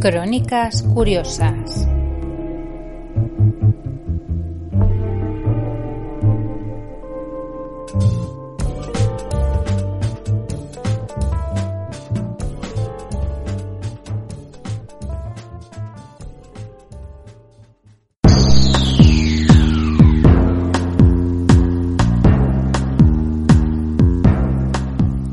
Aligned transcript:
Crónicas 0.00 0.82
curiosas. 0.94 1.86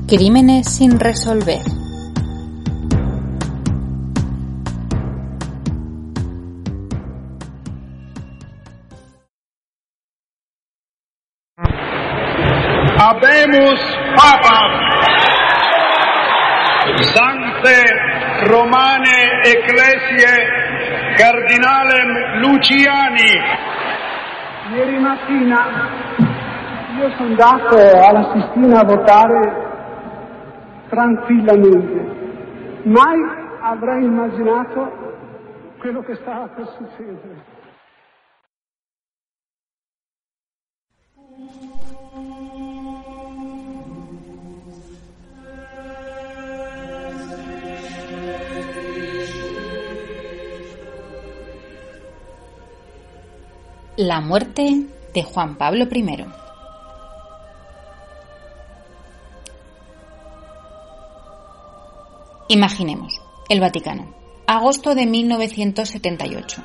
Crímenes 0.08 0.68
sin 0.68 1.00
resolver. 1.00 1.77
Papa 14.16 14.58
Sancte 17.14 18.48
Romane 18.48 19.42
Ecclesiae 19.44 21.16
Cardinalem 21.16 22.40
Luciani 22.42 23.32
Ieri 24.74 25.00
mattina 25.00 26.16
io 26.98 27.12
sono 27.12 27.30
andato 27.30 27.78
alla 27.78 28.32
Sistina 28.34 28.80
a 28.80 28.84
votare 28.84 29.68
tranquillamente. 30.90 32.82
Mai 32.86 33.20
avrei 33.62 34.04
immaginato 34.04 34.92
quello 35.78 36.02
che 36.02 36.16
stava 36.16 36.48
per 36.48 36.66
succedere. 36.76 37.56
La 53.98 54.22
muerte 54.22 54.86
de 55.12 55.24
Juan 55.24 55.58
Pablo 55.58 55.88
I. 55.92 56.26
Imaginemos, 62.50 63.20
el 63.50 63.60
Vaticano, 63.60 64.14
agosto 64.46 64.94
de 64.94 65.08
1978. 65.08 66.64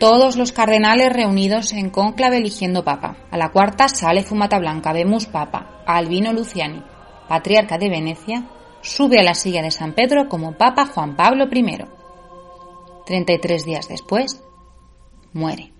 Todos 0.00 0.34
los 0.36 0.50
cardenales 0.50 1.12
reunidos 1.12 1.72
en 1.72 1.88
cónclave 1.88 2.38
eligiendo 2.38 2.82
papa. 2.82 3.14
A 3.30 3.36
la 3.36 3.52
cuarta 3.52 3.86
sale 3.88 4.24
Fumata 4.24 4.58
Blanca, 4.58 4.92
vemos 4.92 5.26
papa. 5.26 5.84
Albino 5.86 6.32
Luciani, 6.32 6.82
patriarca 7.28 7.78
de 7.78 7.90
Venecia, 7.90 8.48
sube 8.80 9.20
a 9.20 9.22
la 9.22 9.34
silla 9.36 9.62
de 9.62 9.70
San 9.70 9.92
Pedro 9.92 10.28
como 10.28 10.58
papa 10.58 10.86
Juan 10.86 11.14
Pablo 11.14 11.44
I. 11.44 11.84
33 13.06 13.64
días 13.64 13.88
después, 13.88 14.42
muere. 15.32 15.71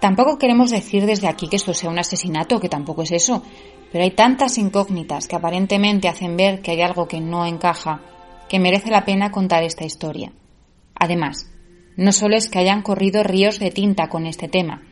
Tampoco 0.00 0.38
queremos 0.38 0.70
decir 0.70 1.06
desde 1.06 1.28
aquí 1.28 1.48
que 1.48 1.56
esto 1.56 1.74
sea 1.74 1.90
un 1.90 1.98
asesinato, 1.98 2.60
que 2.60 2.68
tampoco 2.68 3.02
es 3.02 3.12
eso, 3.12 3.42
pero 3.90 4.04
hay 4.04 4.12
tantas 4.12 4.58
incógnitas 4.58 5.26
que 5.26 5.36
aparentemente 5.36 6.08
hacen 6.08 6.36
ver 6.36 6.60
que 6.60 6.72
hay 6.72 6.82
algo 6.82 7.08
que 7.08 7.20
no 7.20 7.46
encaja, 7.46 8.00
que 8.48 8.58
merece 8.58 8.90
la 8.90 9.04
pena 9.04 9.30
contar 9.30 9.64
esta 9.64 9.84
historia. 9.84 10.32
Además, 10.94 11.50
no 11.96 12.12
solo 12.12 12.36
es 12.36 12.48
que 12.48 12.60
hayan 12.60 12.82
corrido 12.82 13.24
ríos 13.24 13.58
de 13.58 13.70
tinta 13.70 14.08
con 14.08 14.26
este 14.26 14.48
tema, 14.48 14.82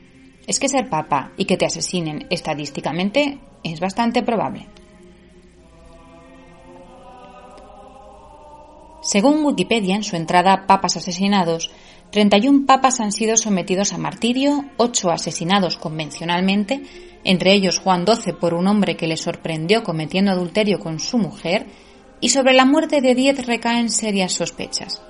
es 0.46 0.58
que 0.58 0.68
ser 0.68 0.88
papa 0.88 1.32
y 1.36 1.44
que 1.44 1.56
te 1.56 1.66
asesinen 1.66 2.26
estadísticamente 2.30 3.38
es 3.62 3.80
bastante 3.80 4.22
probable. 4.22 4.66
Según 9.06 9.44
Wikipedia, 9.44 9.94
en 9.94 10.02
su 10.02 10.16
entrada 10.16 10.66
Papas 10.66 10.96
asesinados, 10.96 11.70
31 12.10 12.66
papas 12.66 12.98
han 12.98 13.12
sido 13.12 13.36
sometidos 13.36 13.92
a 13.92 13.98
martirio, 13.98 14.64
8 14.78 15.10
asesinados 15.12 15.76
convencionalmente, 15.76 16.82
entre 17.22 17.52
ellos 17.54 17.78
Juan 17.78 18.04
XII 18.04 18.32
por 18.32 18.52
un 18.52 18.66
hombre 18.66 18.96
que 18.96 19.06
le 19.06 19.16
sorprendió 19.16 19.84
cometiendo 19.84 20.32
adulterio 20.32 20.80
con 20.80 20.98
su 20.98 21.18
mujer, 21.18 21.66
y 22.20 22.30
sobre 22.30 22.52
la 22.52 22.64
muerte 22.64 23.00
de 23.00 23.14
10 23.14 23.46
recaen 23.46 23.90
serias 23.90 24.32
sospechas. 24.32 25.00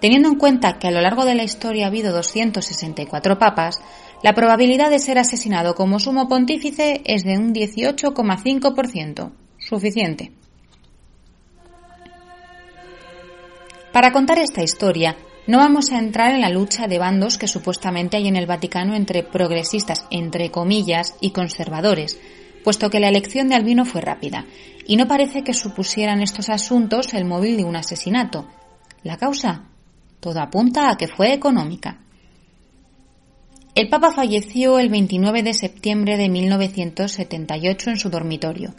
Teniendo 0.00 0.28
en 0.28 0.34
cuenta 0.34 0.80
que 0.80 0.88
a 0.88 0.90
lo 0.90 1.00
largo 1.00 1.24
de 1.24 1.36
la 1.36 1.44
historia 1.44 1.84
ha 1.84 1.88
habido 1.88 2.12
264 2.12 3.38
papas, 3.38 3.80
la 4.24 4.34
probabilidad 4.34 4.90
de 4.90 4.98
ser 4.98 5.18
asesinado 5.18 5.76
como 5.76 6.00
sumo 6.00 6.26
pontífice 6.26 7.00
es 7.04 7.22
de 7.22 7.38
un 7.38 7.54
18,5%. 7.54 9.30
Suficiente. 9.56 10.32
Para 13.94 14.10
contar 14.10 14.40
esta 14.40 14.60
historia, 14.60 15.16
no 15.46 15.58
vamos 15.58 15.92
a 15.92 16.00
entrar 16.00 16.34
en 16.34 16.40
la 16.40 16.48
lucha 16.48 16.88
de 16.88 16.98
bandos 16.98 17.38
que 17.38 17.46
supuestamente 17.46 18.16
hay 18.16 18.26
en 18.26 18.34
el 18.34 18.44
Vaticano 18.44 18.96
entre 18.96 19.22
progresistas, 19.22 20.04
entre 20.10 20.50
comillas, 20.50 21.14
y 21.20 21.30
conservadores, 21.30 22.18
puesto 22.64 22.90
que 22.90 22.98
la 22.98 23.08
elección 23.08 23.48
de 23.48 23.54
Albino 23.54 23.84
fue 23.84 24.00
rápida, 24.00 24.46
y 24.84 24.96
no 24.96 25.06
parece 25.06 25.44
que 25.44 25.54
supusieran 25.54 26.22
estos 26.22 26.48
asuntos 26.48 27.14
el 27.14 27.24
móvil 27.24 27.56
de 27.56 27.62
un 27.62 27.76
asesinato. 27.76 28.48
¿La 29.04 29.16
causa? 29.16 29.68
Todo 30.18 30.40
apunta 30.40 30.90
a 30.90 30.96
que 30.96 31.06
fue 31.06 31.32
económica. 31.32 32.00
El 33.76 33.88
Papa 33.88 34.10
falleció 34.10 34.80
el 34.80 34.88
29 34.88 35.44
de 35.44 35.54
septiembre 35.54 36.16
de 36.16 36.28
1978 36.28 37.90
en 37.90 37.96
su 37.96 38.10
dormitorio. 38.10 38.74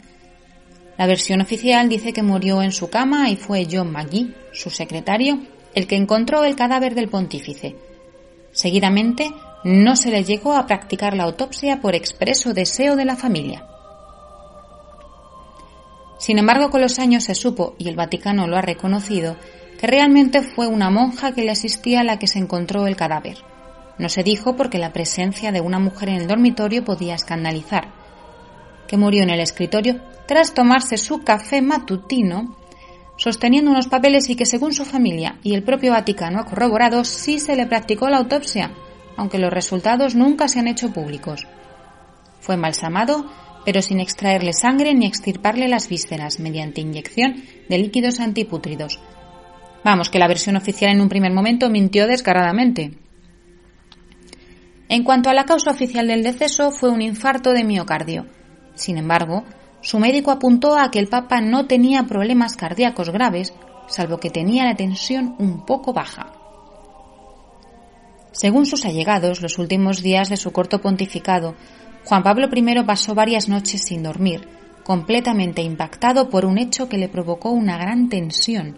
La 0.98 1.06
versión 1.06 1.40
oficial 1.40 1.88
dice 1.88 2.12
que 2.12 2.22
murió 2.22 2.62
en 2.62 2.72
su 2.72 2.88
cama 2.88 3.28
y 3.28 3.36
fue 3.36 3.66
John 3.70 3.92
McGee, 3.92 4.34
su 4.52 4.70
secretario, 4.70 5.40
el 5.74 5.86
que 5.86 5.96
encontró 5.96 6.44
el 6.44 6.56
cadáver 6.56 6.94
del 6.94 7.08
pontífice. 7.08 7.76
Seguidamente, 8.52 9.30
no 9.64 9.96
se 9.96 10.10
le 10.10 10.24
llegó 10.24 10.54
a 10.54 10.66
practicar 10.66 11.14
la 11.14 11.24
autopsia 11.24 11.80
por 11.80 11.94
expreso 11.94 12.54
deseo 12.54 12.96
de 12.96 13.04
la 13.04 13.16
familia. 13.16 13.66
Sin 16.18 16.38
embargo, 16.38 16.70
con 16.70 16.80
los 16.80 16.98
años 16.98 17.24
se 17.24 17.34
supo, 17.34 17.74
y 17.78 17.88
el 17.88 17.96
Vaticano 17.96 18.46
lo 18.46 18.56
ha 18.56 18.62
reconocido, 18.62 19.36
que 19.78 19.86
realmente 19.86 20.40
fue 20.42 20.66
una 20.66 20.88
monja 20.88 21.32
que 21.32 21.42
le 21.42 21.50
asistía 21.50 22.00
a 22.00 22.04
la 22.04 22.18
que 22.18 22.26
se 22.26 22.38
encontró 22.38 22.86
el 22.86 22.96
cadáver. 22.96 23.36
No 23.98 24.08
se 24.08 24.22
dijo 24.22 24.56
porque 24.56 24.78
la 24.78 24.92
presencia 24.92 25.52
de 25.52 25.60
una 25.60 25.78
mujer 25.78 26.08
en 26.08 26.16
el 26.16 26.26
dormitorio 26.26 26.84
podía 26.84 27.14
escandalizar. 27.14 28.05
Que 28.88 28.96
murió 28.96 29.22
en 29.22 29.30
el 29.30 29.40
escritorio 29.40 30.00
tras 30.26 30.54
tomarse 30.54 30.96
su 30.96 31.22
café 31.22 31.62
matutino 31.62 32.56
sosteniendo 33.16 33.70
unos 33.70 33.88
papeles 33.88 34.28
y 34.28 34.36
que 34.36 34.46
según 34.46 34.72
su 34.72 34.84
familia 34.84 35.38
y 35.42 35.54
el 35.54 35.62
propio 35.62 35.92
Vaticano 35.92 36.38
ha 36.38 36.44
corroborado 36.44 37.04
sí 37.04 37.38
se 37.38 37.56
le 37.56 37.66
practicó 37.66 38.08
la 38.08 38.18
autopsia, 38.18 38.72
aunque 39.16 39.38
los 39.38 39.52
resultados 39.52 40.14
nunca 40.14 40.48
se 40.48 40.60
han 40.60 40.68
hecho 40.68 40.92
públicos. 40.92 41.46
Fue 42.40 42.54
embalsamado, 42.54 43.26
pero 43.64 43.82
sin 43.82 44.00
extraerle 44.00 44.52
sangre 44.52 44.94
ni 44.94 45.06
extirparle 45.06 45.66
las 45.68 45.88
vísceras 45.88 46.38
mediante 46.38 46.80
inyección 46.80 47.42
de 47.68 47.78
líquidos 47.78 48.20
antipútridos. 48.20 49.00
Vamos, 49.82 50.10
que 50.10 50.18
la 50.18 50.28
versión 50.28 50.56
oficial 50.56 50.92
en 50.92 51.00
un 51.00 51.08
primer 51.08 51.32
momento 51.32 51.70
mintió 51.70 52.06
descaradamente. 52.06 52.98
En 54.88 55.02
cuanto 55.02 55.30
a 55.30 55.34
la 55.34 55.44
causa 55.44 55.70
oficial 55.70 56.06
del 56.06 56.22
deceso, 56.22 56.70
fue 56.70 56.90
un 56.90 57.02
infarto 57.02 57.52
de 57.52 57.64
miocardio. 57.64 58.26
Sin 58.76 58.98
embargo, 58.98 59.42
su 59.80 59.98
médico 59.98 60.30
apuntó 60.30 60.78
a 60.78 60.90
que 60.90 61.00
el 61.00 61.08
Papa 61.08 61.40
no 61.40 61.66
tenía 61.66 62.04
problemas 62.04 62.56
cardíacos 62.56 63.10
graves, 63.10 63.52
salvo 63.88 64.18
que 64.18 64.30
tenía 64.30 64.64
la 64.64 64.76
tensión 64.76 65.34
un 65.38 65.66
poco 65.66 65.92
baja. 65.92 66.32
Según 68.32 68.66
sus 68.66 68.84
allegados, 68.84 69.40
los 69.40 69.58
últimos 69.58 70.02
días 70.02 70.28
de 70.28 70.36
su 70.36 70.52
corto 70.52 70.80
pontificado, 70.80 71.54
Juan 72.04 72.22
Pablo 72.22 72.48
I 72.52 72.84
pasó 72.84 73.14
varias 73.14 73.48
noches 73.48 73.82
sin 73.82 74.02
dormir, 74.02 74.46
completamente 74.84 75.62
impactado 75.62 76.28
por 76.28 76.44
un 76.44 76.58
hecho 76.58 76.88
que 76.88 76.98
le 76.98 77.08
provocó 77.08 77.50
una 77.50 77.78
gran 77.78 78.08
tensión. 78.08 78.76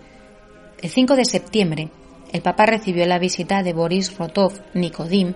El 0.80 0.90
5 0.90 1.16
de 1.16 1.24
septiembre, 1.24 1.90
el 2.32 2.40
Papa 2.40 2.66
recibió 2.66 3.04
la 3.06 3.18
visita 3.18 3.62
de 3.62 3.72
Boris 3.72 4.16
Rotov 4.16 4.52
Nikodim, 4.74 5.34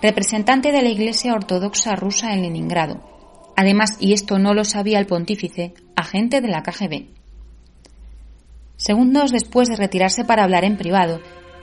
representante 0.00 0.72
de 0.72 0.82
la 0.82 0.88
Iglesia 0.88 1.34
Ortodoxa 1.34 1.94
rusa 1.94 2.32
en 2.32 2.42
Leningrado. 2.42 3.17
Además, 3.58 3.96
y 3.98 4.12
esto 4.12 4.38
no 4.38 4.54
lo 4.54 4.64
sabía 4.64 5.00
el 5.00 5.06
pontífice, 5.06 5.74
agente 5.96 6.40
de 6.40 6.46
la 6.46 6.62
KGB. 6.62 7.08
Segundos 8.76 9.32
después 9.32 9.66
de 9.66 9.74
retirarse 9.74 10.24
para 10.24 10.44
hablar 10.44 10.64
en 10.64 10.76
privado, 10.76 11.20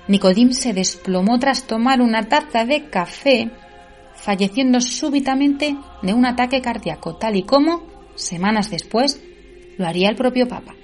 Nicodim 0.10 0.52
se 0.52 0.74
desplomó 0.74 1.40
tras 1.40 1.68
tomar 1.68 2.02
una 2.02 2.24
taza 2.24 2.66
de 2.66 2.90
café, 2.90 3.50
falleciendo 4.14 4.82
súbitamente 4.82 5.78
de 6.02 6.14
un 6.14 6.26
ataque 6.26 6.62
cardíaco, 6.62 7.16
tal 7.16 7.38
y 7.38 7.44
como, 7.44 7.84
semanas 8.16 8.70
después, 8.70 9.24
lo 9.78 9.88
haría 9.88 10.10
el 10.10 10.18
propio 10.18 10.50
Papa. 10.50 10.76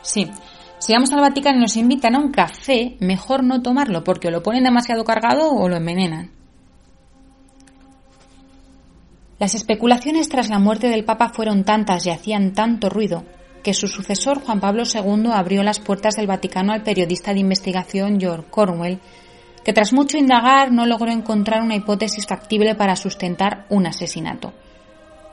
Sí, 0.00 0.26
si 0.78 0.94
vamos 0.94 1.12
al 1.12 1.20
Vaticano 1.20 1.58
y 1.58 1.60
nos 1.60 1.76
invitan 1.76 2.14
a 2.14 2.20
un 2.20 2.32
café, 2.32 2.96
mejor 3.00 3.44
no 3.44 3.60
tomarlo 3.60 4.04
porque 4.04 4.30
lo 4.30 4.42
ponen 4.42 4.64
demasiado 4.64 5.04
cargado 5.04 5.50
o 5.50 5.68
lo 5.68 5.76
envenenan. 5.76 6.37
Las 9.38 9.54
especulaciones 9.54 10.28
tras 10.28 10.48
la 10.48 10.58
muerte 10.58 10.88
del 10.88 11.04
Papa 11.04 11.28
fueron 11.28 11.62
tantas 11.62 12.04
y 12.06 12.10
hacían 12.10 12.54
tanto 12.54 12.88
ruido 12.88 13.22
que 13.62 13.72
su 13.72 13.86
sucesor 13.86 14.40
Juan 14.40 14.58
Pablo 14.58 14.82
II 14.82 15.30
abrió 15.32 15.62
las 15.62 15.78
puertas 15.78 16.16
del 16.16 16.26
Vaticano 16.26 16.72
al 16.72 16.82
periodista 16.82 17.32
de 17.32 17.40
investigación 17.40 18.18
George 18.18 18.48
Cornwell, 18.50 18.98
que 19.64 19.72
tras 19.72 19.92
mucho 19.92 20.16
indagar 20.16 20.72
no 20.72 20.86
logró 20.86 21.12
encontrar 21.12 21.62
una 21.62 21.76
hipótesis 21.76 22.26
factible 22.26 22.74
para 22.74 22.96
sustentar 22.96 23.66
un 23.68 23.86
asesinato. 23.86 24.52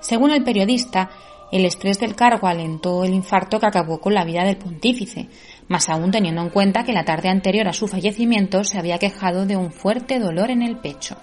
Según 0.02 0.30
el 0.30 0.44
periodista, 0.44 1.10
el 1.52 1.66
estrés 1.66 2.00
del 2.00 2.16
cargo 2.16 2.48
alentó 2.48 3.06
el 3.06 3.14
infarto 3.14 3.60
que 3.60 3.68
acabó 3.68 4.00
con 4.00 4.14
la 4.14 4.26
vida 4.26 4.44
del 4.44 4.58
pontífice, 4.58 5.30
más 5.68 5.90
aún 5.90 6.12
teniendo 6.12 6.42
en 6.42 6.50
cuenta 6.50 6.84
que 6.84 6.94
la 6.94 7.06
tarde 7.06 7.30
anterior 7.30 7.68
a 7.68 7.74
su 7.74 7.88
fallecimiento 7.88 8.64
se 8.64 8.78
había 8.78 9.00
quejado 9.00 9.48
de 9.48 9.58
un 9.58 9.72
fuerte 9.72 10.20
dolor 10.20 10.52
en 10.52 10.62
el 10.62 10.78
pecho. 10.78 11.18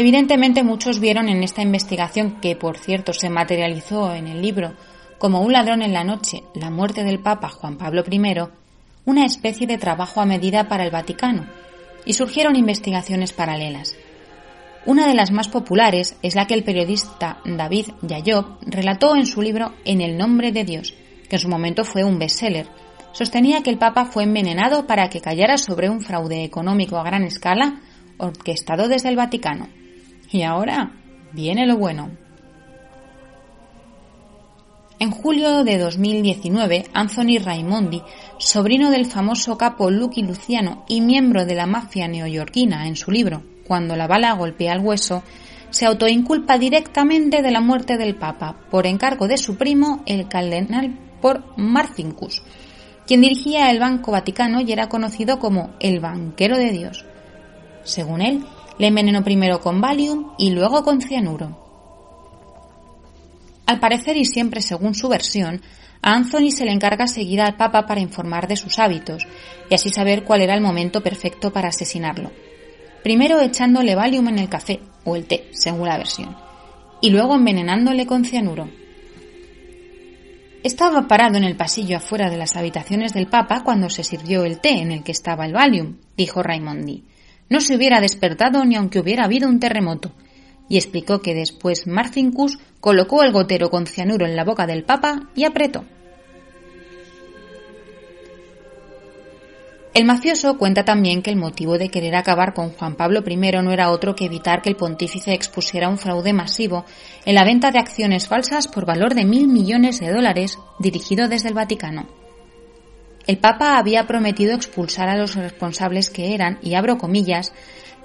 Evidentemente 0.00 0.62
muchos 0.62 1.00
vieron 1.00 1.28
en 1.28 1.42
esta 1.42 1.60
investigación, 1.60 2.40
que 2.40 2.54
por 2.54 2.78
cierto 2.78 3.12
se 3.12 3.30
materializó 3.30 4.14
en 4.14 4.28
el 4.28 4.40
libro 4.40 4.74
como 5.18 5.40
un 5.40 5.52
ladrón 5.52 5.82
en 5.82 5.92
la 5.92 6.04
noche, 6.04 6.44
la 6.54 6.70
muerte 6.70 7.02
del 7.02 7.18
Papa 7.18 7.48
Juan 7.48 7.76
Pablo 7.76 8.04
I, 8.08 8.22
una 9.06 9.26
especie 9.26 9.66
de 9.66 9.76
trabajo 9.76 10.20
a 10.20 10.24
medida 10.24 10.68
para 10.68 10.84
el 10.84 10.92
Vaticano, 10.92 11.48
y 12.04 12.12
surgieron 12.12 12.54
investigaciones 12.54 13.32
paralelas. 13.32 13.96
Una 14.86 15.08
de 15.08 15.14
las 15.14 15.32
más 15.32 15.48
populares 15.48 16.16
es 16.22 16.36
la 16.36 16.46
que 16.46 16.54
el 16.54 16.62
periodista 16.62 17.40
David 17.44 17.88
Yayob 18.02 18.58
relató 18.60 19.16
en 19.16 19.26
su 19.26 19.42
libro 19.42 19.74
En 19.84 20.00
el 20.00 20.16
nombre 20.16 20.52
de 20.52 20.62
Dios, 20.62 20.94
que 21.28 21.34
en 21.34 21.42
su 21.42 21.48
momento 21.48 21.82
fue 21.82 22.04
un 22.04 22.20
bestseller. 22.20 22.68
Sostenía 23.10 23.64
que 23.64 23.70
el 23.70 23.78
Papa 23.78 24.04
fue 24.04 24.22
envenenado 24.22 24.86
para 24.86 25.10
que 25.10 25.20
callara 25.20 25.58
sobre 25.58 25.90
un 25.90 26.00
fraude 26.02 26.44
económico 26.44 26.98
a 26.98 27.02
gran 27.02 27.24
escala 27.24 27.80
orquestado 28.18 28.86
desde 28.86 29.08
el 29.08 29.16
Vaticano. 29.16 29.77
Y 30.30 30.42
ahora 30.42 30.92
viene 31.32 31.66
lo 31.66 31.76
bueno. 31.76 32.10
En 35.00 35.12
julio 35.12 35.62
de 35.62 35.78
2019, 35.78 36.86
Anthony 36.92 37.38
Raimondi, 37.42 38.02
sobrino 38.38 38.90
del 38.90 39.06
famoso 39.06 39.56
capo 39.56 39.90
Lucky 39.90 40.22
Luciano 40.22 40.84
y 40.88 41.00
miembro 41.00 41.46
de 41.46 41.54
la 41.54 41.66
mafia 41.66 42.08
neoyorquina 42.08 42.88
en 42.88 42.96
su 42.96 43.12
libro 43.12 43.44
Cuando 43.64 43.94
la 43.94 44.08
bala 44.08 44.32
golpea 44.32 44.72
el 44.72 44.80
hueso, 44.80 45.22
se 45.70 45.86
autoinculpa 45.86 46.58
directamente 46.58 47.42
de 47.42 47.50
la 47.52 47.60
muerte 47.60 47.96
del 47.96 48.16
Papa 48.16 48.56
por 48.70 48.86
encargo 48.86 49.28
de 49.28 49.38
su 49.38 49.56
primo, 49.56 50.02
el 50.04 50.26
cardenal 50.26 50.98
por 51.22 51.44
Marcinkus, 51.56 52.42
quien 53.06 53.20
dirigía 53.20 53.70
el 53.70 53.78
Banco 53.78 54.10
Vaticano 54.10 54.60
y 54.60 54.72
era 54.72 54.88
conocido 54.88 55.38
como 55.38 55.70
el 55.78 56.00
banquero 56.00 56.56
de 56.56 56.72
Dios. 56.72 57.04
Según 57.84 58.20
él, 58.20 58.44
le 58.78 58.86
envenenó 58.86 59.22
primero 59.24 59.60
con 59.60 59.80
Valium 59.80 60.32
y 60.38 60.50
luego 60.50 60.84
con 60.84 61.00
cianuro. 61.00 61.66
Al 63.66 63.80
parecer 63.80 64.16
y 64.16 64.24
siempre 64.24 64.62
según 64.62 64.94
su 64.94 65.08
versión, 65.08 65.60
a 66.00 66.14
Anthony 66.14 66.50
se 66.50 66.64
le 66.64 66.72
encarga 66.72 67.06
seguir 67.06 67.40
al 67.40 67.56
Papa 67.56 67.86
para 67.86 68.00
informar 68.00 68.48
de 68.48 68.56
sus 68.56 68.78
hábitos 68.78 69.26
y 69.68 69.74
así 69.74 69.90
saber 69.90 70.24
cuál 70.24 70.42
era 70.42 70.54
el 70.54 70.60
momento 70.60 71.02
perfecto 71.02 71.52
para 71.52 71.68
asesinarlo. 71.68 72.30
Primero 73.02 73.40
echándole 73.40 73.94
Valium 73.94 74.28
en 74.28 74.38
el 74.38 74.48
café 74.48 74.80
o 75.04 75.16
el 75.16 75.26
té, 75.26 75.48
según 75.52 75.88
la 75.88 75.98
versión, 75.98 76.36
y 77.00 77.10
luego 77.10 77.34
envenenándole 77.34 78.06
con 78.06 78.24
cianuro. 78.24 78.68
Estaba 80.62 81.06
parado 81.06 81.36
en 81.36 81.44
el 81.44 81.56
pasillo 81.56 81.96
afuera 81.96 82.30
de 82.30 82.36
las 82.36 82.56
habitaciones 82.56 83.12
del 83.12 83.28
Papa 83.28 83.62
cuando 83.64 83.90
se 83.90 84.02
sirvió 84.02 84.44
el 84.44 84.60
té 84.60 84.80
en 84.80 84.92
el 84.92 85.04
que 85.04 85.12
estaba 85.12 85.46
el 85.46 85.52
Valium, 85.52 85.98
dijo 86.16 86.42
Raimondi. 86.42 87.04
No 87.48 87.60
se 87.60 87.76
hubiera 87.76 88.00
despertado 88.00 88.64
ni 88.64 88.76
aunque 88.76 89.00
hubiera 89.00 89.24
habido 89.24 89.48
un 89.48 89.60
terremoto 89.60 90.12
y 90.68 90.76
explicó 90.76 91.20
que 91.20 91.34
después 91.34 91.86
Marcinkus 91.86 92.58
colocó 92.80 93.22
el 93.22 93.32
gotero 93.32 93.70
con 93.70 93.86
cianuro 93.86 94.26
en 94.26 94.36
la 94.36 94.44
boca 94.44 94.66
del 94.66 94.84
Papa 94.84 95.30
y 95.34 95.44
apretó. 95.44 95.84
El 99.94 100.04
mafioso 100.04 100.58
cuenta 100.58 100.84
también 100.84 101.22
que 101.22 101.30
el 101.30 101.36
motivo 101.36 101.76
de 101.76 101.88
querer 101.88 102.14
acabar 102.14 102.54
con 102.54 102.70
Juan 102.70 102.94
Pablo 102.94 103.24
I 103.26 103.36
no 103.36 103.72
era 103.72 103.90
otro 103.90 104.14
que 104.14 104.26
evitar 104.26 104.62
que 104.62 104.68
el 104.68 104.76
pontífice 104.76 105.32
expusiera 105.32 105.88
un 105.88 105.98
fraude 105.98 106.32
masivo 106.32 106.84
en 107.24 107.34
la 107.34 107.44
venta 107.44 107.72
de 107.72 107.80
acciones 107.80 108.28
falsas 108.28 108.68
por 108.68 108.86
valor 108.86 109.14
de 109.14 109.24
mil 109.24 109.48
millones 109.48 109.98
de 109.98 110.12
dólares 110.12 110.56
dirigido 110.78 111.26
desde 111.26 111.48
el 111.48 111.54
Vaticano. 111.54 112.17
El 113.28 113.36
Papa 113.36 113.76
había 113.76 114.06
prometido 114.06 114.54
expulsar 114.54 115.10
a 115.10 115.16
los 115.18 115.34
responsables 115.34 116.08
que 116.08 116.34
eran, 116.34 116.58
y 116.62 116.74
abro 116.76 116.96
comillas, 116.96 117.52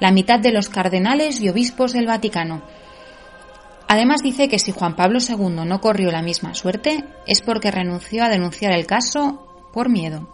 la 0.02 0.12
mitad 0.12 0.38
de 0.38 0.52
los 0.52 0.68
cardenales 0.68 1.40
y 1.40 1.48
obispos 1.48 1.94
del 1.94 2.08
Vaticano. 2.08 2.62
Además 3.88 4.22
dice 4.22 4.50
que 4.50 4.60
si 4.60 4.74
Juan 4.74 4.98
Pablo 4.98 5.20
II 5.26 5.66
no 5.66 5.80
corrió 5.80 6.12
la 6.12 6.22
misma 6.22 6.54
suerte 6.54 7.06
es 7.26 7.42
porque 7.42 7.72
renunció 7.72 8.26
a 8.26 8.30
denunciar 8.30 8.74
el 8.74 8.86
caso 8.86 9.70
por 9.72 9.88
miedo. 9.88 10.28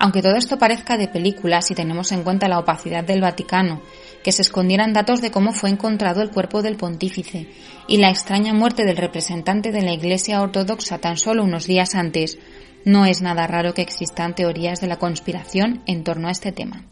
Aunque 0.00 0.22
todo 0.22 0.36
esto 0.36 0.58
parezca 0.58 0.96
de 0.96 1.08
película 1.08 1.60
si 1.60 1.74
tenemos 1.74 2.12
en 2.12 2.22
cuenta 2.22 2.46
la 2.46 2.60
opacidad 2.60 3.02
del 3.02 3.20
Vaticano, 3.20 3.82
que 4.22 4.30
se 4.30 4.42
escondieran 4.42 4.92
datos 4.92 5.20
de 5.20 5.32
cómo 5.32 5.52
fue 5.52 5.70
encontrado 5.70 6.22
el 6.22 6.30
cuerpo 6.30 6.62
del 6.62 6.76
pontífice 6.76 7.48
y 7.88 7.96
la 7.96 8.10
extraña 8.10 8.54
muerte 8.54 8.84
del 8.84 8.96
representante 8.96 9.72
de 9.72 9.82
la 9.82 9.92
Iglesia 9.92 10.40
Ortodoxa 10.40 10.98
tan 10.98 11.16
solo 11.16 11.42
unos 11.42 11.66
días 11.66 11.96
antes, 11.96 12.38
no 12.84 13.06
es 13.06 13.22
nada 13.22 13.46
raro 13.46 13.74
que 13.74 13.82
existan 13.82 14.34
teorías 14.34 14.80
de 14.80 14.86
la 14.86 14.96
conspiración 14.96 15.82
en 15.86 16.04
torno 16.04 16.28
a 16.28 16.32
este 16.32 16.52
tema. 16.52 16.84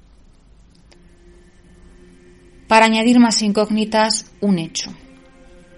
Para 2.69 2.87
añadir 2.87 3.21
más 3.21 3.43
incógnitas, 3.43 4.33
un 4.41 4.59
hecho. 4.59 4.93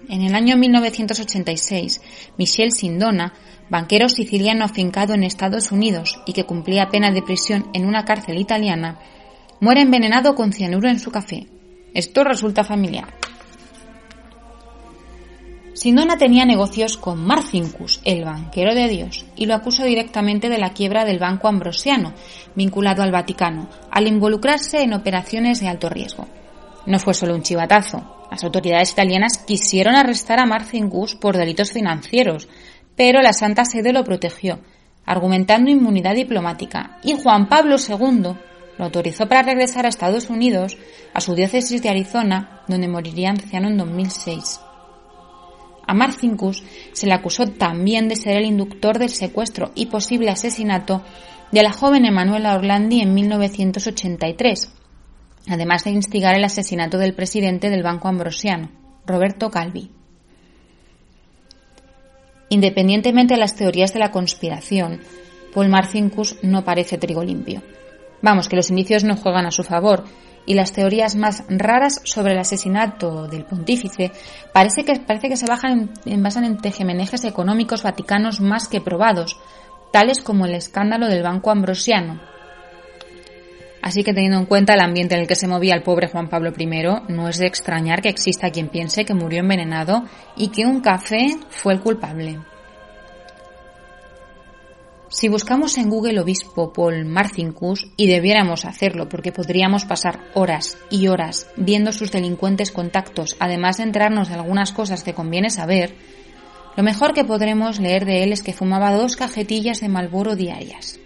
En 0.09 0.23
el 0.23 0.33
año 0.33 0.57
1986, 0.57 2.01
Michel 2.37 2.71
Sindona, 2.71 3.33
banquero 3.69 4.09
siciliano 4.09 4.65
afincado 4.65 5.13
en 5.13 5.23
Estados 5.23 5.71
Unidos 5.71 6.19
y 6.25 6.33
que 6.33 6.45
cumplía 6.45 6.89
pena 6.89 7.11
de 7.11 7.21
prisión 7.21 7.69
en 7.73 7.85
una 7.85 8.05
cárcel 8.05 8.39
italiana, 8.39 8.97
muere 9.59 9.81
envenenado 9.81 10.33
con 10.33 10.51
cianuro 10.51 10.89
en 10.89 10.99
su 10.99 11.11
café. 11.11 11.47
Esto 11.93 12.23
resulta 12.23 12.63
familiar. 12.63 13.18
Sindona 15.79 16.17
tenía 16.17 16.43
negocios 16.43 16.97
con 16.97 17.25
Marcinkus, 17.25 18.01
el 18.03 18.25
banquero 18.25 18.75
de 18.75 18.89
Dios, 18.89 19.25
y 19.37 19.45
lo 19.45 19.55
acusó 19.55 19.85
directamente 19.85 20.49
de 20.49 20.57
la 20.57 20.73
quiebra 20.73 21.05
del 21.05 21.19
Banco 21.19 21.47
Ambrosiano, 21.47 22.11
vinculado 22.53 23.01
al 23.01 23.13
Vaticano, 23.13 23.69
al 23.89 24.05
involucrarse 24.05 24.81
en 24.81 24.93
operaciones 24.93 25.61
de 25.61 25.69
alto 25.69 25.87
riesgo. 25.87 26.27
No 26.85 26.99
fue 26.99 27.13
solo 27.13 27.33
un 27.33 27.43
chivatazo. 27.43 28.27
Las 28.29 28.43
autoridades 28.43 28.91
italianas 28.91 29.37
quisieron 29.37 29.95
arrestar 29.95 30.41
a 30.41 30.45
Marcinkus 30.45 31.15
por 31.15 31.37
delitos 31.37 31.71
financieros, 31.71 32.49
pero 32.97 33.21
la 33.21 33.31
Santa 33.31 33.63
Sede 33.63 33.93
lo 33.93 34.03
protegió, 34.03 34.59
argumentando 35.05 35.71
inmunidad 35.71 36.15
diplomática, 36.15 36.99
y 37.03 37.13
Juan 37.13 37.47
Pablo 37.47 37.77
II 37.77 38.33
lo 38.77 38.83
autorizó 38.83 39.29
para 39.29 39.43
regresar 39.43 39.85
a 39.85 39.89
Estados 39.89 40.29
Unidos, 40.29 40.77
a 41.13 41.21
su 41.21 41.35
diócesis 41.35 41.81
de 41.81 41.87
Arizona, 41.87 42.63
donde 42.67 42.89
moriría 42.89 43.29
anciano 43.29 43.69
en 43.69 43.77
2006. 43.77 44.59
A 45.89 45.95
Marcinkus 45.95 46.63
se 46.93 47.07
le 47.07 47.13
acusó 47.13 47.47
también 47.47 48.09
de 48.09 48.15
ser 48.15 48.37
el 48.37 48.45
inductor 48.45 48.99
del 48.99 49.09
secuestro 49.09 49.71
y 49.73 49.87
posible 49.87 50.29
asesinato 50.29 51.01
de 51.51 51.63
la 51.63 51.73
joven 51.73 52.05
Emanuela 52.05 52.53
Orlandi 52.53 53.01
en 53.01 53.15
1983, 53.15 54.71
además 55.47 55.85
de 55.85 55.89
instigar 55.89 56.35
el 56.35 56.43
asesinato 56.43 56.99
del 56.99 57.15
presidente 57.15 57.71
del 57.71 57.81
Banco 57.81 58.07
Ambrosiano, 58.07 58.69
Roberto 59.07 59.49
Calvi. 59.49 59.89
Independientemente 62.49 63.33
de 63.33 63.39
las 63.39 63.55
teorías 63.55 63.91
de 63.91 63.99
la 63.99 64.11
conspiración, 64.11 64.99
Paul 65.55 65.69
Marcinkus 65.69 66.37
no 66.43 66.63
parece 66.63 66.99
trigo 66.99 67.23
limpio. 67.23 67.63
Vamos, 68.21 68.47
que 68.47 68.57
los 68.57 68.69
indicios 68.69 69.03
no 69.03 69.17
juegan 69.17 69.47
a 69.47 69.51
su 69.51 69.63
favor 69.63 70.03
y 70.45 70.53
las 70.55 70.73
teorías 70.73 71.15
más 71.15 71.43
raras 71.47 72.01
sobre 72.03 72.33
el 72.33 72.39
asesinato 72.39 73.27
del 73.27 73.45
pontífice 73.45 74.11
parece 74.53 74.83
que, 74.83 74.99
parece 74.99 75.29
que 75.29 75.37
se 75.37 75.45
basan 75.45 75.91
en, 76.05 76.23
basan 76.23 76.43
en 76.43 76.57
tejemenejes 76.57 77.23
económicos 77.23 77.83
vaticanos 77.83 78.41
más 78.41 78.67
que 78.67 78.81
probados, 78.81 79.39
tales 79.91 80.21
como 80.21 80.45
el 80.45 80.55
escándalo 80.55 81.07
del 81.07 81.23
Banco 81.23 81.51
Ambrosiano. 81.51 82.19
Así 83.81 84.03
que 84.03 84.13
teniendo 84.13 84.39
en 84.39 84.45
cuenta 84.45 84.73
el 84.73 84.81
ambiente 84.81 85.15
en 85.15 85.21
el 85.21 85.27
que 85.27 85.35
se 85.35 85.47
movía 85.47 85.73
el 85.73 85.83
pobre 85.83 86.09
Juan 86.09 86.29
Pablo 86.29 86.51
I, 86.57 86.67
no 87.07 87.29
es 87.29 87.37
de 87.37 87.47
extrañar 87.47 88.01
que 88.01 88.09
exista 88.09 88.49
quien 88.49 88.67
piense 88.67 89.05
que 89.05 89.13
murió 89.13 89.39
envenenado 89.39 90.03
y 90.35 90.49
que 90.49 90.65
un 90.65 90.81
café 90.81 91.37
fue 91.49 91.73
el 91.73 91.79
culpable. 91.79 92.39
Si 95.11 95.27
buscamos 95.27 95.79
en 95.79 95.89
Google 95.89 96.19
obispo 96.19 96.71
Paul 96.71 97.03
Marcinkus, 97.03 97.87
y 97.97 98.05
debiéramos 98.05 98.65
hacerlo 98.65 99.09
porque 99.09 99.31
podríamos 99.31 99.85
pasar 99.85 100.29
horas 100.35 100.77
y 100.91 101.07
horas 101.07 101.47
viendo 101.57 101.91
sus 101.91 102.11
delincuentes 102.11 102.71
contactos, 102.71 103.35
además 103.39 103.77
de 103.77 103.83
enterarnos 103.83 104.29
de 104.29 104.35
algunas 104.35 104.71
cosas 104.71 105.03
que 105.03 105.15
conviene 105.15 105.49
saber, 105.49 105.95
lo 106.77 106.83
mejor 106.83 107.13
que 107.13 107.25
podremos 107.25 107.79
leer 107.79 108.05
de 108.05 108.23
él 108.23 108.31
es 108.31 108.43
que 108.43 108.53
fumaba 108.53 108.93
dos 108.93 109.15
cajetillas 109.15 109.81
de 109.81 109.89
Malboro 109.89 110.35
diarias. 110.35 110.99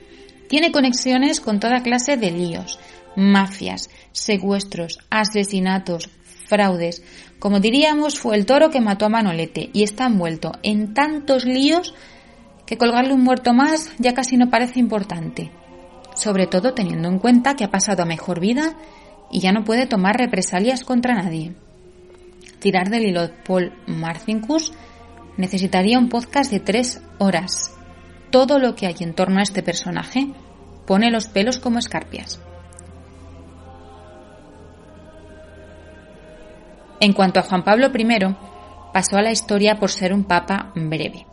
Tiene 0.49 0.73
conexiones 0.73 1.39
con 1.39 1.61
toda 1.61 1.81
clase 1.81 2.17
de 2.17 2.31
líos, 2.31 2.79
mafias, 3.15 3.89
secuestros, 4.11 4.99
asesinatos, 5.09 6.09
fraudes. 6.45 7.03
Como 7.39 7.61
diríamos, 7.61 8.19
fue 8.19 8.35
el 8.35 8.45
toro 8.45 8.69
que 8.69 8.81
mató 8.81 9.05
a 9.05 9.09
Manolete 9.09 9.69
y 9.71 9.83
está 9.83 10.07
envuelto 10.07 10.51
en 10.61 10.93
tantos 10.93 11.45
líos 11.45 11.95
que 12.65 12.77
colgarle 12.77 13.13
un 13.13 13.23
muerto 13.23 13.53
más 13.53 13.91
ya 13.97 14.13
casi 14.13 14.37
no 14.37 14.49
parece 14.49 14.79
importante, 14.79 15.51
sobre 16.15 16.47
todo 16.47 16.73
teniendo 16.73 17.09
en 17.09 17.19
cuenta 17.19 17.55
que 17.55 17.63
ha 17.63 17.71
pasado 17.71 18.03
a 18.03 18.07
mejor 18.07 18.39
vida 18.39 18.75
y 19.31 19.39
ya 19.39 19.51
no 19.51 19.63
puede 19.63 19.87
tomar 19.87 20.17
represalias 20.17 20.83
contra 20.83 21.15
nadie. 21.15 21.53
Tirar 22.59 22.89
del 22.89 23.05
hilo 23.05 23.29
Paul 23.45 23.73
Marcinkus 23.87 24.73
necesitaría 25.37 25.99
un 25.99 26.09
podcast 26.09 26.51
de 26.51 26.59
tres 26.59 27.01
horas. 27.17 27.73
Todo 28.29 28.59
lo 28.59 28.75
que 28.75 28.87
hay 28.87 28.95
en 29.01 29.13
torno 29.13 29.39
a 29.39 29.43
este 29.43 29.63
personaje 29.63 30.27
pone 30.85 31.11
los 31.11 31.27
pelos 31.27 31.59
como 31.59 31.79
escarpias. 31.79 32.39
En 36.99 37.11
cuanto 37.11 37.39
a 37.39 37.43
Juan 37.43 37.63
Pablo 37.63 37.87
I, 37.93 38.35
pasó 38.93 39.17
a 39.17 39.21
la 39.21 39.31
historia 39.31 39.75
por 39.77 39.91
ser 39.91 40.13
un 40.13 40.23
papa 40.23 40.71
breve 40.75 41.25